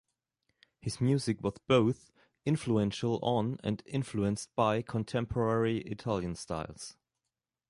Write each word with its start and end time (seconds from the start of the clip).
His 0.79 0.99
music 0.99 1.43
was 1.43 1.59
both 1.67 2.09
influential 2.43 3.19
on, 3.21 3.59
and 3.63 3.83
influenced 3.85 4.49
by, 4.55 4.81
contemporary 4.81 5.81
Italian 5.81 6.33
styles. 6.33 6.95